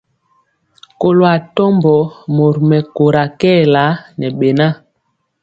Kɔlo 0.99 1.23
atɔmbɔ 1.35 1.95
mori 2.35 2.61
mɛkóra 2.69 3.23
kɛɛla 3.39 3.85
ŋɛ 4.17 4.27
beŋa. 4.39 4.67